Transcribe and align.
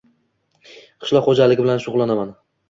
Qishloq 1.03 1.27
xo'jaligi 1.29 1.67
bilan 1.67 1.85
shug'ullanaman. 1.85 2.35